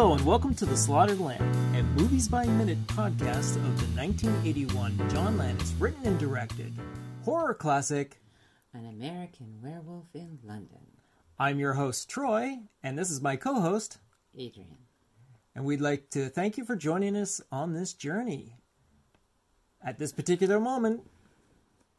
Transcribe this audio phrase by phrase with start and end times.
[0.00, 1.42] Hello, and welcome to The Slaughtered Lamb,
[1.76, 6.72] a Movies by Minute podcast of the 1981 John Landis written and directed
[7.22, 8.18] horror classic.
[8.72, 10.86] An American Werewolf in London.
[11.38, 13.98] I'm your host, Troy, and this is my co host,
[14.34, 14.78] Adrian.
[15.54, 18.56] and we'd like to thank you for joining us on this journey.
[19.84, 21.02] At this particular moment,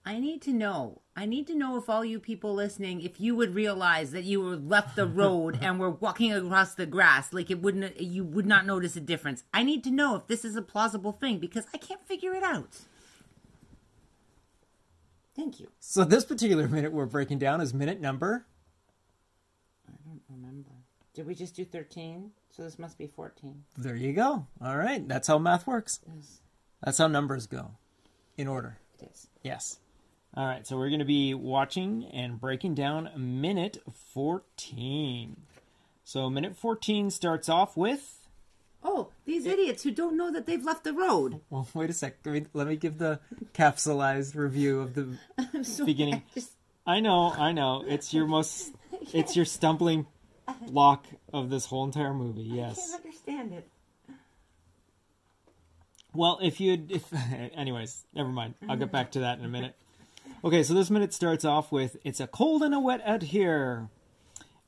[0.06, 1.02] I need to know.
[1.16, 4.42] I need to know if all you people listening, if you would realize that you
[4.42, 8.46] were left the road and were walking across the grass, like it wouldn't, you would
[8.48, 9.44] not notice a difference.
[9.54, 12.44] I need to know if this is a plausible thing because I can't figure it
[12.44, 12.78] out.
[15.36, 15.70] Thank you.
[15.80, 18.46] so this particular minute we're breaking down is minute number.
[19.88, 20.72] I don't remember.
[21.14, 22.32] Did we just do 13?
[22.50, 23.64] So this must be 14.
[23.78, 24.46] There you go.
[24.62, 26.00] All right, that's how math works.
[26.14, 26.42] Yes,
[26.84, 27.72] That's how numbers go
[28.38, 28.78] in order.
[29.00, 29.28] it is.
[29.42, 29.80] Yes.
[30.34, 33.80] All right, so we're going to be watching and breaking down minute
[34.14, 35.36] 14.
[36.06, 38.28] So, minute 14 starts off with.
[38.82, 41.42] Oh, these idiots who don't know that they've left the road.
[41.50, 42.16] Well, wait a sec.
[42.24, 43.20] Let me, let me give the
[43.54, 45.18] capsulized review of the
[45.64, 46.24] so beginning.
[46.34, 46.54] Just,
[46.88, 47.84] I know, I know.
[47.86, 48.74] It's your most.
[49.14, 50.06] It's your stumbling
[50.68, 52.44] block of this whole entire movie.
[52.44, 52.78] Yes.
[52.78, 53.68] I can't understand it.
[56.14, 57.12] Well, if you'd, if,
[57.56, 58.54] anyways, never mind.
[58.70, 59.76] I'll get back to that in a minute.
[60.44, 63.90] Okay, so this minute starts off with "It's a cold and a wet out here,"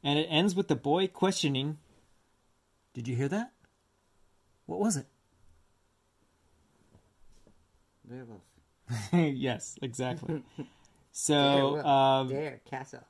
[0.04, 1.80] and it ends with the boy questioning,
[2.94, 3.54] "Did you hear that?
[4.68, 5.08] What was it?"
[9.14, 10.44] Yes, exactly.
[11.12, 12.62] So, um, there,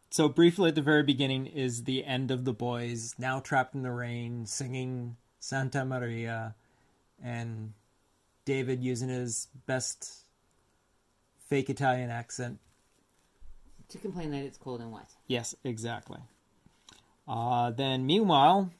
[0.09, 3.81] so briefly at the very beginning is the end of the boys now trapped in
[3.81, 6.55] the rain, singing Santa Maria,
[7.21, 7.73] and
[8.45, 10.22] David using his best
[11.53, 12.57] fake Italian accent
[13.89, 15.11] To complain that it's cold and wet.
[15.27, 16.17] Yes, exactly.
[17.27, 18.71] Uh, then, meanwhile,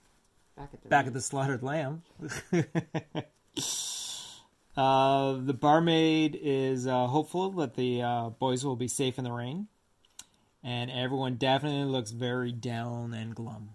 [0.58, 2.02] Back at the back at the slaughtered lamb,
[4.76, 9.32] uh, the barmaid is uh, hopeful that the uh, boys will be safe in the
[9.32, 9.68] rain,
[10.64, 13.70] and everyone definitely looks very down and glum.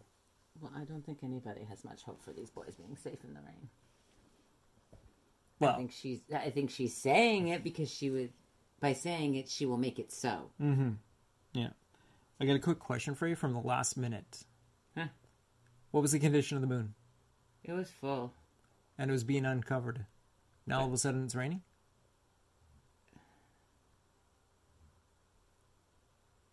[0.60, 3.41] Well, I don't think anybody has much hope for these boys being safe in the
[3.41, 3.69] rain.
[5.60, 6.20] Well, I think she's.
[6.34, 8.32] I think she's saying it because she would.
[8.81, 10.50] By saying it, she will make it so.
[10.61, 10.91] Mm-hmm.
[11.53, 11.71] yeah.
[12.41, 14.44] I got a quick question for you from the last minute.
[14.97, 15.06] Huh.
[15.91, 16.94] What was the condition of the moon?
[17.65, 18.33] It was full.
[18.97, 20.06] And it was being uncovered.
[20.66, 21.62] Now all of a sudden it's raining?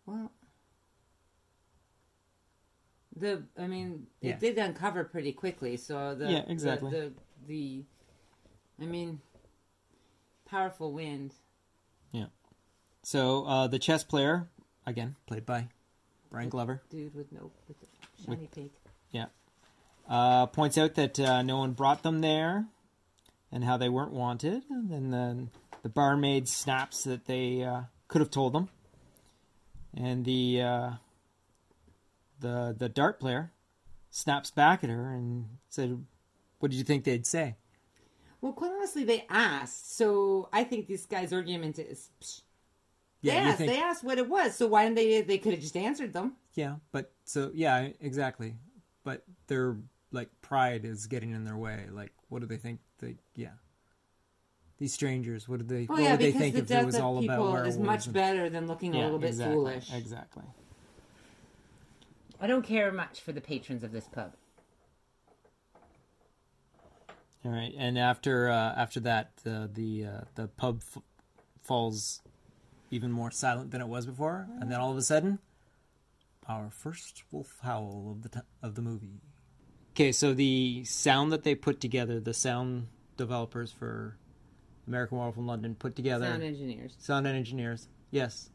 [0.06, 0.30] Well,
[3.14, 3.42] the.
[3.58, 4.32] I mean, Yeah.
[4.32, 5.76] it did uncover pretty quickly.
[5.76, 6.30] So the.
[6.30, 6.90] Yeah, exactly.
[6.90, 7.12] The.
[7.46, 7.84] the,
[8.78, 9.20] the I mean,
[10.48, 11.34] powerful wind.
[13.06, 14.48] So uh, the chess player,
[14.84, 15.68] again, played by
[16.28, 16.82] Brian Glover.
[16.90, 17.86] Dude with no with the
[18.24, 18.70] shiny pig.
[19.12, 19.26] Yeah.
[20.08, 22.66] Uh, points out that uh, no one brought them there
[23.52, 24.64] and how they weren't wanted.
[24.68, 25.46] And then the,
[25.84, 28.70] the barmaid snaps that they uh, could have told them.
[29.96, 30.90] And the, uh,
[32.40, 33.52] the, the dart player
[34.10, 36.04] snaps back at her and said,
[36.58, 37.54] What did you think they'd say?
[38.46, 39.96] Well, quite honestly, they asked.
[39.96, 42.10] So I think this guy's argument is.
[42.22, 42.42] psh,
[43.22, 43.58] They Yeah, you asked.
[43.58, 44.54] think- They asked what it was.
[44.54, 45.20] So why didn't they?
[45.22, 46.36] They could have just answered them.
[46.54, 48.54] Yeah, but so, yeah, exactly.
[49.02, 49.76] But their,
[50.12, 51.86] like, pride is getting in their way.
[51.90, 52.78] Like, what do they think?
[52.98, 53.54] They, yeah.
[54.78, 56.68] These strangers, what did they, Oh what yeah, would they because think the if it
[56.68, 57.74] death was of all about people werewolves?
[57.74, 59.92] is much and- better than looking a little bit exactly, foolish.
[59.92, 60.44] Exactly.
[62.40, 64.34] I don't care much for the patrons of this pub.
[67.46, 71.02] All right, and after uh, after that, the the uh, the pub f-
[71.62, 72.20] falls
[72.90, 75.38] even more silent than it was before, and then all of a sudden,
[76.48, 79.20] our first wolf howl of the t- of the movie.
[79.92, 84.16] Okay, so the sound that they put together, the sound developers for
[84.88, 86.96] American Werewolf in London put together Sound engineers.
[86.98, 88.50] sound engineers, yes,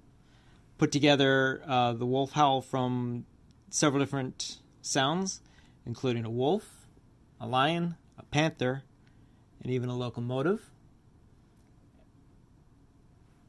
[0.77, 3.25] put together uh, the wolf howl from
[3.69, 5.39] several different sounds,
[5.85, 6.87] including a wolf,
[7.39, 8.83] a lion, a panther,
[9.61, 10.69] and even a locomotive.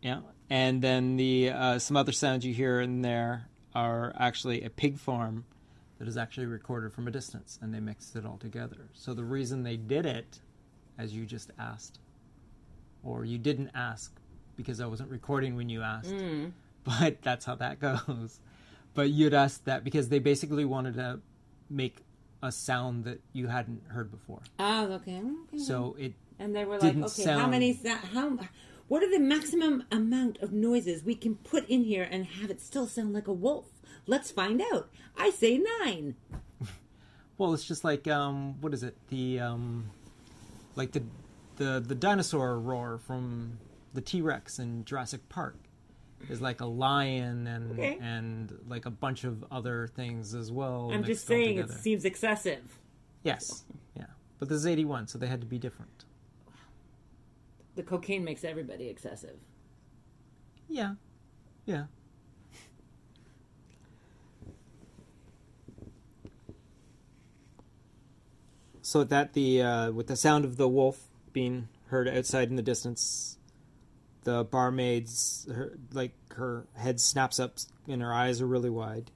[0.03, 0.21] Yeah,
[0.51, 4.99] and then the uh, some other sounds you hear in there are actually a pig
[4.99, 5.45] farm
[5.99, 8.89] that is actually recorded from a distance, and they mixed it all together.
[8.93, 10.41] So the reason they did it,
[10.99, 12.01] as you just asked,
[13.05, 14.13] or you didn't ask
[14.57, 16.15] because I wasn't recording when you asked,
[16.85, 18.41] but that's how that goes.
[18.95, 21.21] But you'd asked that because they basically wanted to
[21.71, 21.99] make
[22.43, 24.41] a sound that you hadn't heard before.
[24.59, 25.19] Oh, okay.
[25.49, 25.59] okay.
[25.59, 27.73] So it and they were like, okay, how sound- many?
[27.75, 28.39] sa- How?
[28.89, 32.61] What are the maximum amount of noises we can put in here and have it
[32.61, 33.67] still sound like a wolf?
[34.07, 34.91] Let's find out.
[35.17, 36.17] I say nine.
[37.39, 38.95] Well, it's just like um, what is it?
[39.09, 39.91] The um,
[40.77, 41.03] like the
[41.57, 43.59] the the dinosaur roar from
[43.95, 45.57] the T Rex in Jurassic Park
[46.29, 47.99] is like a lion and Okay.
[48.01, 50.91] and like a bunch of other things as well.
[50.93, 52.63] I'm just saying it seems excessive.
[53.23, 53.65] Yes,
[53.97, 54.07] yeah,
[54.39, 56.05] but this is eighty one, so they had to be different.
[57.75, 59.37] The cocaine makes everybody excessive.
[60.69, 60.95] Yeah,
[61.65, 61.85] yeah.
[68.83, 72.63] So that the uh, with the sound of the wolf being heard outside in the
[72.63, 73.39] distance,
[74.25, 77.57] the barmaid's her, like her head snaps up
[77.89, 79.11] and her eyes are really wide,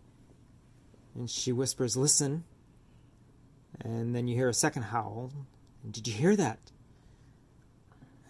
[1.15, 2.45] and she whispers, "Listen."
[3.81, 5.31] And then you hear a second howl.
[5.89, 6.59] Did you hear that?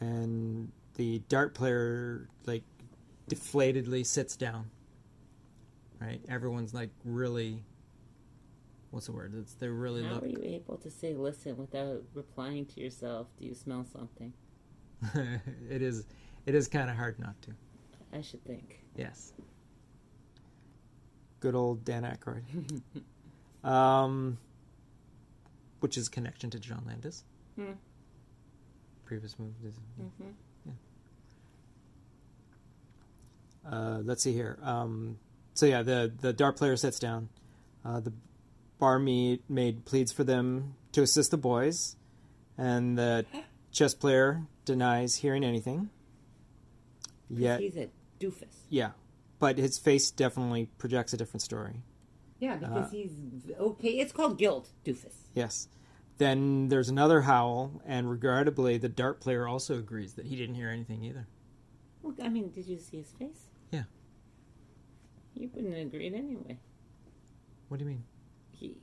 [0.01, 2.65] And the dart player like
[3.31, 4.71] deflatedly sits down.
[6.01, 6.21] Right?
[6.29, 7.63] Everyone's like really
[8.91, 9.35] what's the word?
[9.37, 13.29] It's they're really How look are you able to say listen without replying to yourself?
[13.39, 14.33] Do you smell something?
[15.71, 16.05] it is
[16.47, 17.51] it is kind of hard not to.
[18.13, 18.81] I should think.
[18.97, 19.33] Yes.
[21.41, 22.81] Good old Dan Aykroyd.
[23.69, 24.39] um
[25.81, 27.25] which is connection to John Landis.
[27.57, 27.73] Hmm.
[29.05, 29.79] Previous movies.
[30.01, 30.31] Mm-hmm.
[33.71, 34.59] Uh, let's see here.
[34.63, 35.19] Um,
[35.55, 37.29] so yeah, the the dart player sits down.
[37.85, 38.13] Uh, the
[38.79, 41.97] barmaid maid pleads for them to assist the boys,
[42.57, 43.25] and the
[43.73, 45.91] chess player denies hearing anything.
[47.31, 47.89] Yet, He's a
[48.21, 48.55] doofus.
[48.71, 48.93] yeah,
[49.39, 51.83] but his face definitely projects a different story.
[52.39, 53.11] Yeah, because Uh, he's
[53.59, 53.99] okay.
[53.99, 55.15] It's called guilt, doofus.
[55.35, 55.69] Yes.
[56.19, 60.69] Then there's another howl, and regrettably, the dart player also agrees that he didn't hear
[60.71, 61.27] anything either.
[62.03, 63.49] Well, I mean, did you see his face?
[63.71, 63.85] Yeah.
[65.35, 66.59] He wouldn't have agreed anyway.
[67.69, 68.05] What do you mean?
[68.51, 68.77] He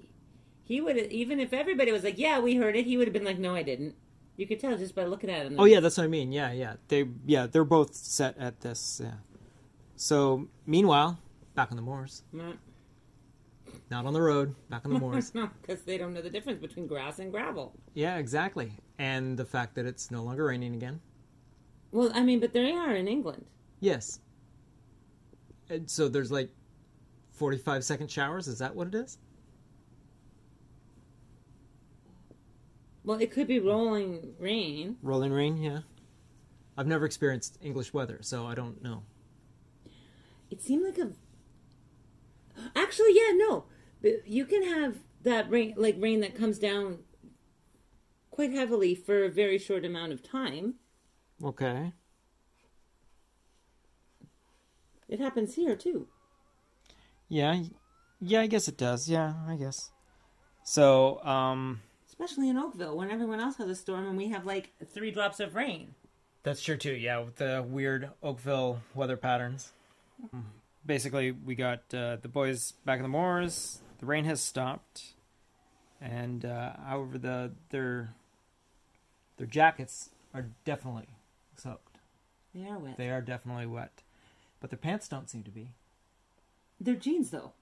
[0.63, 3.13] he would have even if everybody was like, "Yeah, we heard it." He would have
[3.13, 3.95] been like, "No, I didn't."
[4.35, 5.55] You could tell just by looking at them.
[5.59, 6.31] Oh yeah, that's what I mean.
[6.31, 6.75] Yeah, yeah.
[6.87, 8.99] They yeah, they're both set at this.
[9.03, 9.11] Yeah.
[9.95, 11.19] So meanwhile,
[11.55, 12.55] back on the moors, Not
[13.89, 15.33] not on the road, back on the moors.
[15.35, 17.73] No, because they don't know the difference between grass and gravel.
[17.93, 18.73] yeah, exactly.
[18.97, 20.99] And the fact that it's no longer raining again.
[21.91, 23.45] Well, I mean, but they are in England.
[23.79, 24.19] Yes.
[25.69, 26.49] And so there's like
[27.33, 28.47] 45 second showers.
[28.47, 29.17] Is that what it is?
[33.03, 34.97] Well, it could be rolling rain.
[35.01, 35.57] Rolling rain.
[35.57, 35.79] Yeah.
[36.77, 39.03] I've never experienced English weather, so I don't know.
[40.49, 41.11] It seemed like a.
[42.75, 43.65] Actually, yeah, no.
[44.01, 46.99] But You can have that rain, like rain that comes down
[48.31, 50.75] quite heavily for a very short amount of time.
[51.43, 51.93] Okay.
[55.07, 56.07] It happens here too.
[57.29, 57.63] Yeah.
[58.19, 59.09] Yeah, I guess it does.
[59.09, 59.91] Yeah, I guess.
[60.63, 61.81] So, um,
[62.13, 65.39] Especially in Oakville, when everyone else has a storm and we have like three drops
[65.39, 65.95] of rain.
[66.43, 66.93] That's true too.
[66.93, 69.71] Yeah, with the weird Oakville weather patterns.
[70.85, 73.81] Basically, we got uh, the boys back in the moors.
[73.99, 75.13] The rain has stopped,
[75.99, 78.13] and uh, however, the their
[79.37, 81.07] their jackets are definitely
[81.57, 81.97] soaked.
[82.53, 82.97] They are wet.
[82.97, 84.03] They are definitely wet,
[84.59, 85.71] but their pants don't seem to be.
[86.79, 87.53] They're jeans though.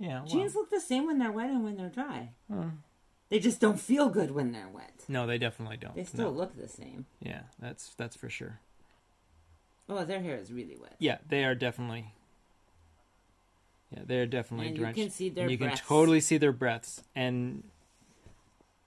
[0.00, 2.30] Yeah, well, Jeans look the same when they're wet and when they're dry.
[2.50, 2.70] Hmm.
[3.30, 5.04] They just don't feel good when they're wet.
[5.08, 5.94] no, they definitely don't.
[5.94, 6.38] They still No.
[6.38, 7.06] look the same.
[7.20, 8.60] Yeah, that's that's for sure.
[9.88, 10.96] Oh, their hair is really wet.
[10.98, 12.12] Yeah, they are definitely.
[13.92, 15.80] Yeah, they are definitely And you can see their And you breaths.
[15.80, 17.64] can totally see their breaths, and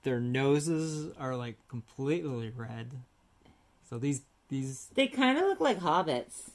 [0.03, 2.91] their noses are like completely red.
[3.89, 6.51] So these these They kind of look like hobbits.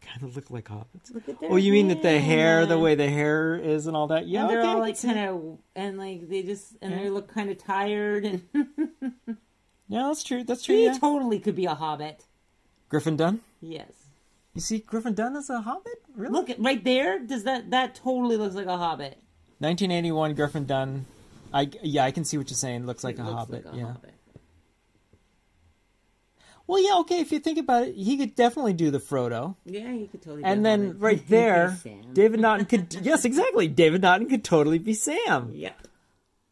[0.00, 1.12] Kind of look like hobbits.
[1.12, 3.96] Look at their Oh, you mean that the hair, the way the hair is, and
[3.96, 4.26] all that?
[4.26, 7.02] Yeah, and they're okay, all like kind of and like they just and Yeah.
[7.02, 8.42] they look kind of tired and
[9.88, 10.44] Yeah, that's true.
[10.44, 10.76] That's true.
[10.76, 10.98] he Yeah.
[10.98, 12.24] totally could be a hobbit.
[12.88, 13.40] Griffin Dunne.
[13.60, 13.90] Yes.
[14.54, 16.02] You see, Griffin Dunne is a hobbit.
[16.14, 16.32] Really?
[16.32, 17.18] Look right there.
[17.18, 19.18] Does that that totally looks like a hobbit?
[19.58, 21.06] 1981 Griffin Dunne.
[21.52, 22.86] I yeah, I can see what you're saying.
[22.86, 23.64] Looks like It a looks hobbit.
[23.66, 23.86] like a yeah.
[23.92, 24.14] hobbit.
[26.68, 26.98] Well, yeah.
[27.00, 29.56] Okay, if you think about it, he could definitely do the Frodo.
[29.64, 30.44] Yeah, he could totally.
[30.44, 31.00] And then hobbit.
[31.00, 31.76] right there,
[32.12, 32.94] David Naughton could.
[33.02, 33.66] yes, exactly.
[33.66, 35.50] David Naughton could totally be Sam.
[35.54, 35.88] Yep.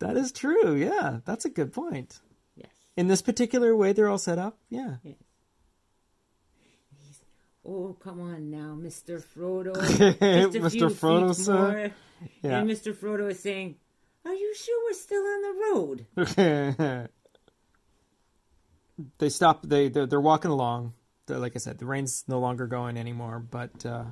[0.01, 0.75] That is true.
[0.75, 2.19] Yeah, that's a good point.
[2.57, 2.71] Yes.
[2.97, 4.59] In this particular way, they're all set up.
[4.71, 4.97] Yeah.
[7.69, 9.23] Oh, come on now, Mr.
[9.23, 9.75] Frodo.
[9.77, 10.91] Mr.
[10.91, 11.93] Frodo, sir.
[12.43, 12.59] Yeah.
[12.59, 12.95] And Mr.
[12.95, 13.77] Frodo is saying,
[14.25, 15.55] Are you sure we're still on the
[16.25, 17.09] road?
[19.19, 19.63] They stop.
[19.63, 20.95] They they're, they're walking along.
[21.27, 23.39] They're, like I said, the rain's no longer going anymore.
[23.39, 24.05] But uh,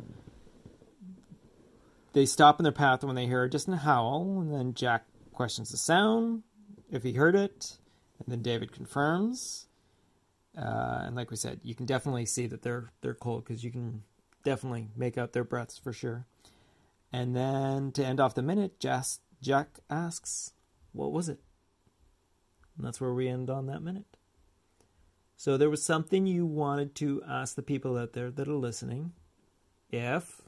[2.12, 5.70] they stop in their path when they hear a distant howl, and then Jack questions
[5.70, 6.42] the sound,
[6.90, 7.78] if he heard it,
[8.18, 9.66] and then David confirms.
[10.56, 13.72] Uh, and like we said, you can definitely see that they're they're cold because you
[13.72, 14.02] can
[14.44, 16.26] definitely make out their breaths for sure.
[17.12, 20.52] And then to end off the minute, Jack asks,
[20.92, 21.40] "What was it?"
[22.76, 24.16] And that's where we end on that minute.
[25.36, 29.12] So there was something you wanted to ask the people out there that are listening,
[29.90, 30.40] if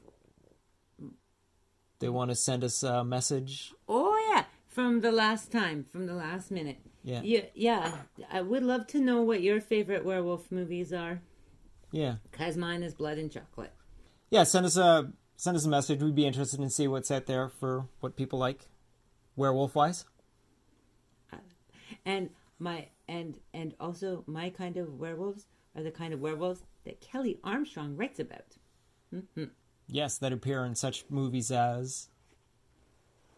[1.99, 3.73] they want to send us a message.
[3.87, 6.79] Oh yeah, from the last time, from the last minute.
[7.03, 7.21] Yeah.
[7.23, 7.91] Yeah, yeah.
[8.31, 11.21] I would love to know what your favorite werewolf movies are.
[11.91, 12.15] Yeah.
[12.31, 13.73] Cause mine is Blood and Chocolate.
[14.29, 16.01] Yeah, send us a send us a message.
[16.01, 18.67] We'd be interested in see what's out there for what people like,
[19.35, 20.05] werewolf wise.
[21.31, 21.37] Uh,
[22.05, 22.29] and
[22.59, 25.45] my and and also my kind of werewolves
[25.75, 28.57] are the kind of werewolves that Kelley Armstrong writes about.
[29.13, 29.45] Mm-hmm.
[29.87, 32.09] Yes, that appear in such movies as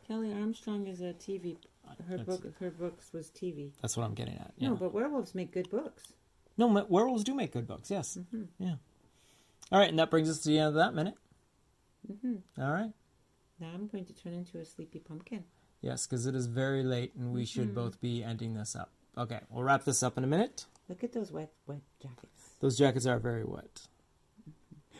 [0.08, 1.58] Kelley Armstrong is a TV.
[2.08, 3.72] Her That's- book, her books was TV.
[3.82, 4.54] that's what I'm getting at.
[4.58, 4.70] Yeah.
[4.70, 6.14] No, but werewolves make good books.
[6.58, 7.90] No, werewolves do make good books.
[7.90, 8.18] Yes.
[8.20, 8.44] Mm-hmm.
[8.60, 8.76] Yeah.
[9.72, 11.16] All right, and that brings us to the end of that minute.
[12.12, 12.62] Mm-hmm.
[12.62, 12.92] All right.
[13.60, 15.44] Now I'm going to turn into a sleepy pumpkin.
[15.82, 18.92] Yes, because it is very late, and we should both be ending this up.
[19.20, 20.66] Okay, we'll wrap this up in a minute.
[20.88, 22.50] Look at those wet, wet jackets.
[22.62, 23.82] Those jackets are very wet.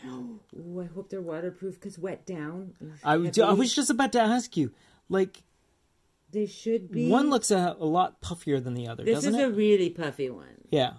[0.06, 0.40] Ooh,
[0.80, 2.74] I hope they're waterproof because wet down.
[3.02, 4.72] I, w- I was just about to ask you,
[5.08, 5.42] like,
[6.30, 7.08] They should be.
[7.08, 9.46] one looks a, a lot puffier than the other, This doesn't is it?
[9.46, 10.46] a really puffy one.
[10.70, 10.92] Yeah,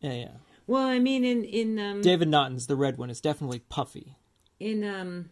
[0.00, 0.30] yeah, yeah.
[0.66, 4.16] Well, I mean, in in um David Naughton's the red one is definitely puffy.
[4.60, 5.28] in um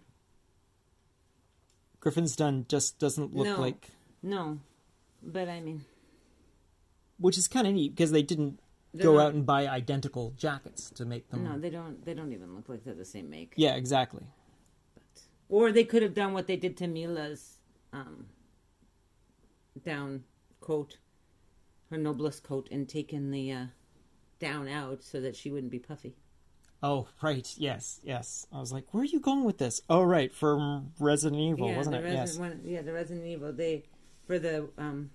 [2.01, 3.61] Griffin's done just doesn't look No.
[3.61, 3.89] like,
[4.23, 4.59] no,
[5.23, 5.85] but I mean
[7.21, 8.59] which is kind of neat because they didn't
[8.93, 11.45] They're go not- out and buy identical jackets to make them.
[11.45, 12.05] no, they don't.
[12.05, 13.53] They don't even look like they're the same make.
[13.57, 14.25] Yeah, exactly.
[15.49, 17.59] Or they could have done what they did to Milla's
[17.93, 18.27] um
[19.85, 20.25] down
[20.61, 20.99] coat,
[21.91, 23.65] her noblest coat, and taken the uh,
[24.39, 26.15] down out so that she wouldn't be puffy.
[26.83, 27.53] Oh, right.
[27.59, 28.47] Yes, yes.
[28.53, 29.83] I was like, where are you going with this?
[29.91, 30.33] Oh, right.
[30.33, 32.11] From Resident Evil, yeah, wasn't the it?
[32.11, 32.39] Resi- yes.
[32.39, 33.53] one- yeah, the Resident Evil.
[33.53, 33.85] They
[34.27, 35.11] for the um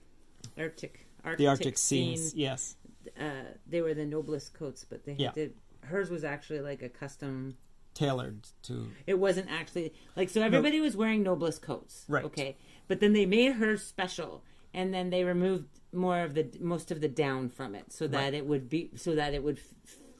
[0.58, 2.36] Arctic Arctic, The Arctic scene, scenes.
[2.36, 2.78] Yes.
[3.20, 3.32] Uh,
[3.68, 5.32] they were the noblest coats, but they Yeah.
[5.32, 5.56] did.
[5.82, 7.58] Hers was actually like a custom
[7.94, 8.90] Tailored to.
[9.08, 10.42] It wasn't actually like so.
[10.42, 12.26] Everybody was wearing noblest coats, Right.
[12.26, 16.92] Okay, but then they made her special, and then they removed more of the most
[16.92, 18.34] of the down from it, so that Right.
[18.34, 19.60] it would be so that it would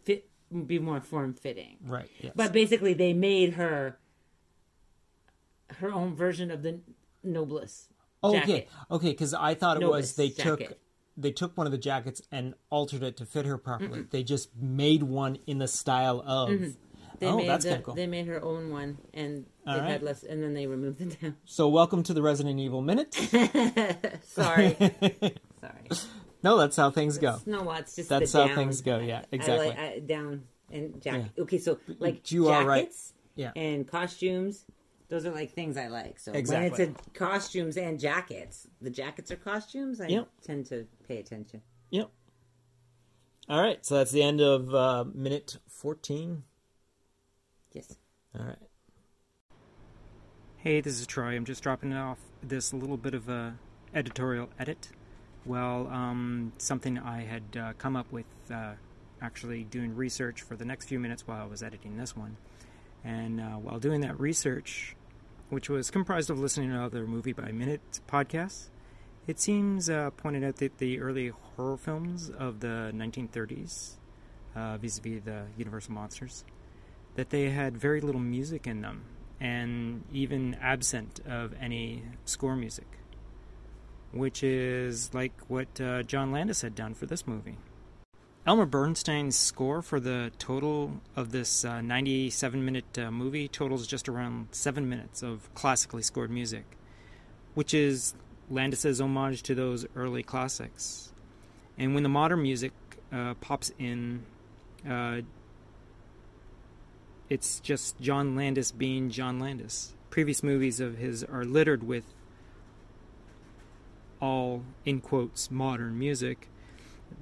[0.04, 0.30] fit
[0.68, 1.78] be more form fitting.
[1.82, 2.10] Right.
[2.22, 2.32] Yes.
[2.36, 4.00] But basically, they made her
[5.80, 6.80] her own version of the
[7.24, 7.90] noblest.
[8.24, 8.50] Oh, jacket.
[8.52, 8.68] okay.
[8.92, 10.80] Okay, because I thought it was Novus they took jacket.
[11.18, 14.00] They took one of the jackets and altered it to fit her properly.
[14.00, 14.10] Mm-hmm.
[14.12, 16.50] They just made one in the style of.
[17.20, 17.96] They oh, made that's the, cool.
[17.96, 19.90] They made her own one, and they right.
[19.90, 21.38] had less, and then they removed the down.
[21.46, 23.14] So, welcome to the Resident Evil minute.
[24.24, 24.76] Sorry,
[25.62, 25.90] sorry.
[26.44, 27.40] no, that's how things go.
[27.46, 28.56] No, it's just That's how down.
[28.56, 29.00] things go.
[29.00, 29.70] Yeah, I exactly.
[29.70, 31.32] like I, down and jacket.
[31.36, 31.44] Yeah.
[31.44, 32.84] Okay, so like you are right.
[32.84, 33.52] jackets Yeah.
[33.56, 34.66] and costumes.
[35.16, 36.20] Those are like things I like.
[36.20, 36.72] So Exactly.
[36.72, 40.02] when it's a costumes and jackets, the jackets are costumes.
[40.02, 40.28] I Yep.
[40.42, 41.62] tend to pay attention.
[41.92, 42.12] Yep.
[43.48, 46.44] All right, so that's the end of uh, minute fourteen.
[47.72, 47.96] Yes.
[48.38, 48.58] All right.
[50.58, 51.34] Hey, this is Troy.
[51.38, 53.58] I'm just dropping off this little bit of a
[53.94, 54.90] editorial edit.
[55.46, 58.74] Well, um, something I had uh, come up with uh,
[59.22, 62.36] actually doing research for the next few minutes while I was editing this one.
[63.04, 64.96] And uh, while doing that research,
[65.56, 68.68] which was comprised of listening to other movie by minute podcasts,
[69.26, 73.94] it seems uh, pointed out that the early horror films of the 1930s,
[74.54, 76.44] uh, vis-a-vis the Universal monsters,
[77.16, 79.06] that they had very little music in them,
[79.40, 83.00] and even absent of any score music,
[84.12, 87.56] which is like what uh, John Landis had done for this movie.
[88.48, 94.08] Elmer Bernstein's score for the total of this uh, 97 minute uh, movie totals just
[94.08, 96.64] around 7 minutes of classically scored music,
[97.56, 98.14] which is
[98.52, 101.12] Landis's homage to those early classics.
[101.76, 102.72] And when the modern music
[103.12, 104.24] uh, pops in,
[104.88, 105.22] uh,
[107.32, 109.96] it's just John Landis being John Landis.
[110.12, 112.14] Previous movies of his are littered with
[114.22, 116.48] all, in quotes, modern music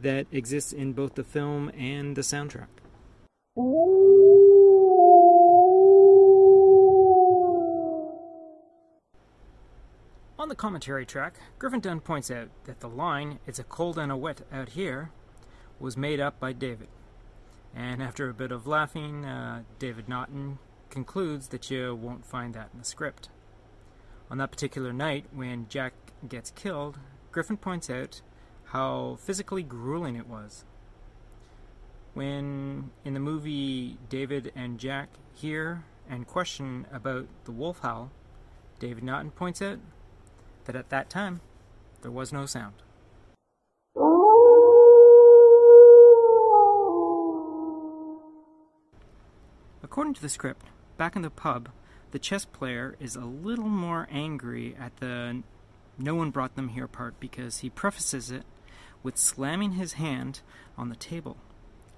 [0.01, 2.67] that exists in both the film and the soundtrack.
[10.37, 14.11] On the commentary track, Griffin Dunne points out that the line, It's a cold and
[14.11, 15.11] a wet out here,
[15.79, 16.89] was made up by David.
[17.73, 20.59] And after a bit of laughing, uh, David Naughton
[20.89, 23.29] concludes that you won't find that in the script.
[24.29, 25.93] On that particular night, when Jack
[26.27, 26.97] gets killed,
[27.31, 28.21] Griffin points out
[28.73, 30.65] how physically grueling it was.
[32.15, 38.11] When in the movie David and Jack hear and question about the wolf howl,
[38.79, 39.77] David Naughton points out
[40.65, 41.41] that at that time
[42.01, 42.73] there was no sound.
[49.83, 50.65] According to the script,
[50.97, 51.69] back in the pub,
[52.09, 55.43] the chess player is a little more angry at the
[55.99, 58.43] no one brought them here part because he prefaces it
[59.01, 60.41] with slamming his hand
[60.77, 61.37] on the table,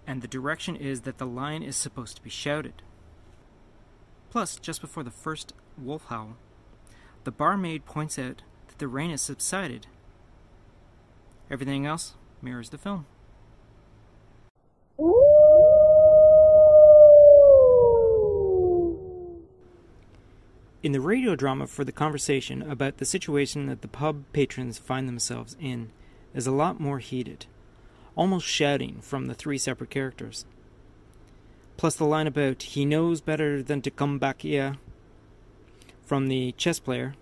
[0.07, 2.81] and the direction is that the line is supposed to be shouted.
[4.29, 6.35] Plus, just before the first wolf howl,
[7.23, 9.87] the barmaid points out that the rain has subsided.
[11.49, 13.05] Everything else mirrors the film.
[20.85, 25.07] In the radio drama for the conversation about the situation that the pub patrons find
[25.07, 25.91] themselves in
[26.35, 27.47] is a lot more heated,
[28.15, 30.45] almost shouting from the three separate characters.
[31.77, 34.77] Plus the line about he knows better than to come back here
[36.05, 37.15] from the chess player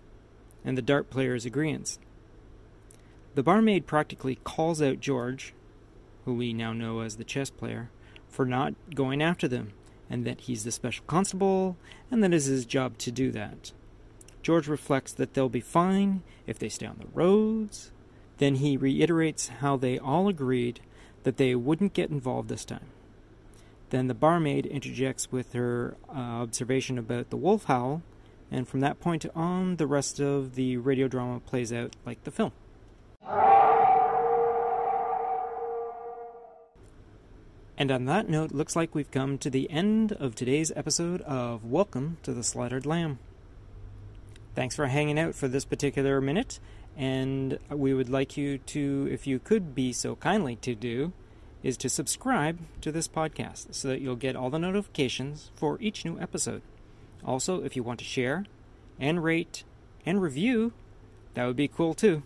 [0.65, 1.97] and the dart player's agreeance.
[3.35, 5.53] The barmaid practically calls out George,
[6.25, 7.89] who we now know as the chess player,
[8.27, 9.71] for not going after them
[10.09, 11.77] and that he's the special constable,
[12.11, 13.71] and that it is his job to do that.
[14.43, 17.91] George reflects that they'll be fine if they stay on the roads.
[18.37, 20.79] Then he reiterates how they all agreed
[21.23, 22.87] that they wouldn't get involved this time.
[23.89, 28.01] Then the barmaid interjects with her uh, observation about the wolf howl,
[28.51, 32.31] and from that point on, the rest of the radio drama plays out like the
[32.31, 32.51] film.
[37.75, 41.65] And on that note, looks like we've come to the end of today's episode of
[41.65, 43.19] Welcome to the Slaughtered Lamb.
[44.55, 46.59] Thanks for hanging out for this particular minute,
[46.97, 51.13] and we would like you to, if you could be so kindly to do,
[51.63, 56.05] is to subscribe to this podcast so that you'll get all the notifications for each
[56.05, 56.61] new episode.
[57.25, 58.45] Also, if you want to share
[58.99, 59.63] and rate
[60.05, 60.73] and review,
[61.33, 62.21] that would be cool too.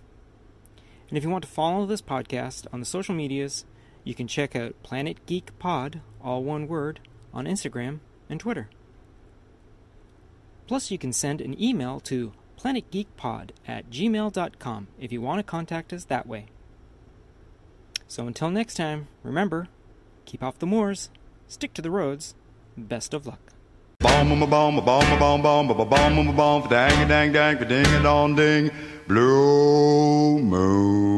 [1.09, 3.63] And if you want to follow this podcast on the social medias,
[4.03, 6.99] you can check out Planet Geek Pod, all one word,
[7.33, 7.99] on Instagram
[8.29, 8.69] and Twitter.
[10.65, 15.93] Plus, you can send an email to planetgeekpod at gmail.com if you want to contact
[15.93, 16.47] us that way.
[18.07, 19.67] So until next time, remember,
[20.25, 21.09] keep off the moors,
[21.47, 22.35] stick to the roads,
[22.77, 23.39] best of luck.
[23.99, 28.71] Bomb bomb bomb bomb bomb bomb bomb bomb bomb dang dang dang ding dong ding
[29.07, 31.16] blue moon